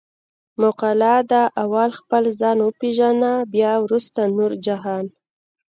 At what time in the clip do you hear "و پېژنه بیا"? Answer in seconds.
2.61-3.73